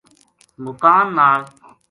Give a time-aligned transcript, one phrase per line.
[0.63, 1.41] مُکاں نال